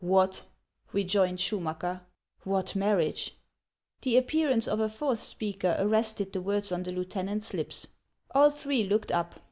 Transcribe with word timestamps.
"What!" 0.17 0.41
rejoined 0.93 1.37
Schumacker;" 1.37 2.01
what 2.43 2.75
marriage?" 2.75 3.37
The 4.01 4.17
appearance 4.17 4.67
of 4.67 4.79
a 4.79 4.89
fourth 4.89 5.21
speaker 5.21 5.75
arrested 5.77 6.33
the 6.33 6.41
words 6.41 6.71
on 6.71 6.81
the 6.81 6.91
lieutenant's 6.91 7.53
lips. 7.53 7.85
All 8.31 8.49
three 8.49 8.83
looked 8.83 9.11
up. 9.11 9.35